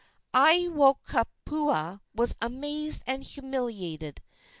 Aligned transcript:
Aiwohikupua 0.33 2.01
was 2.15 2.33
amazed 2.41 3.03
and 3.05 3.23
humiliated. 3.23 4.19